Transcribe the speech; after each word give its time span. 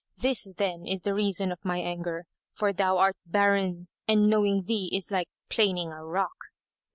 This, 0.17 0.51
then, 0.57 0.87
is 0.87 1.01
the 1.01 1.13
reason 1.13 1.51
of 1.51 1.63
my 1.63 1.77
anger, 1.77 2.25
for 2.51 2.73
thou 2.73 2.97
art 2.97 3.17
barren; 3.23 3.87
and 4.07 4.27
knowing 4.31 4.63
thee 4.63 4.89
is 4.91 5.11
like 5.11 5.29
planing 5.47 5.91
a 5.91 6.03
rock." 6.03 6.45